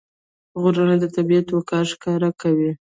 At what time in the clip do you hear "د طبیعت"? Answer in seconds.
0.99-1.47